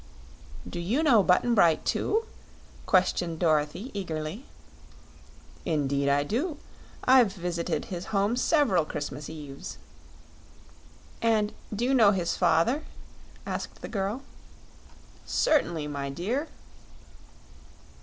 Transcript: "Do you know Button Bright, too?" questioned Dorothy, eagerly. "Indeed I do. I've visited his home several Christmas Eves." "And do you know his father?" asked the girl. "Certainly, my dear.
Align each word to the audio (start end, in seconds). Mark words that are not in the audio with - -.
"Do 0.67 0.79
you 0.79 1.03
know 1.03 1.21
Button 1.21 1.53
Bright, 1.53 1.85
too?" 1.85 2.25
questioned 2.87 3.37
Dorothy, 3.37 3.91
eagerly. 3.93 4.45
"Indeed 5.63 6.09
I 6.09 6.23
do. 6.23 6.57
I've 7.03 7.31
visited 7.31 7.85
his 7.85 8.05
home 8.05 8.35
several 8.35 8.83
Christmas 8.83 9.29
Eves." 9.29 9.77
"And 11.21 11.53
do 11.71 11.85
you 11.85 11.93
know 11.93 12.13
his 12.13 12.35
father?" 12.35 12.83
asked 13.45 13.83
the 13.83 13.87
girl. 13.87 14.23
"Certainly, 15.27 15.85
my 15.85 16.09
dear. 16.09 16.47